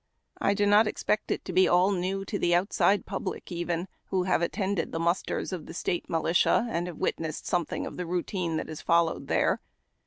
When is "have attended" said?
4.23-4.91